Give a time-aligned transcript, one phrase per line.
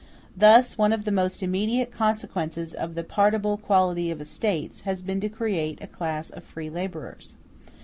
[0.35, 5.19] Thus one of the most immediate consequences of the partible quality of estates has been
[5.21, 7.35] to create a class of free laborers.